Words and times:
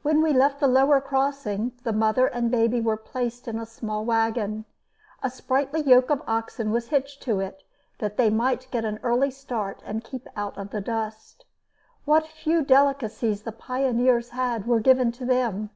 When 0.00 0.22
we 0.22 0.32
left 0.32 0.60
the 0.60 0.66
lower 0.66 0.98
crossing, 0.98 1.72
the 1.84 1.92
mother 1.92 2.26
and 2.26 2.50
baby 2.50 2.80
were 2.80 2.96
placed 2.96 3.46
in 3.46 3.58
a 3.58 3.66
small 3.66 4.02
wagon. 4.02 4.64
A 5.22 5.28
sprightly 5.28 5.82
yoke 5.82 6.08
of 6.08 6.22
oxen 6.26 6.70
was 6.70 6.88
hitched 6.88 7.20
to 7.24 7.38
it 7.40 7.62
that 7.98 8.16
they 8.16 8.30
might 8.30 8.66
get 8.70 8.86
an 8.86 8.98
early 9.02 9.30
start 9.30 9.82
and 9.84 10.02
keep 10.02 10.26
out 10.36 10.56
of 10.56 10.70
the 10.70 10.80
dust. 10.80 11.44
What 12.06 12.26
few 12.26 12.64
delicacies 12.64 13.42
the 13.42 13.52
pioneers 13.52 14.30
had 14.30 14.66
were 14.66 14.80
given 14.80 15.12
to 15.12 15.26
them. 15.26 15.68